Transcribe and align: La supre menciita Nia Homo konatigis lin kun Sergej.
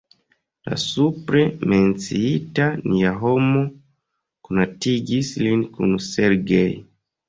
La 0.69 0.77
supre 0.83 1.43
menciita 1.73 2.67
Nia 2.81 3.13
Homo 3.21 3.63
konatigis 4.51 5.35
lin 5.47 5.67
kun 5.79 5.99
Sergej. 6.13 6.71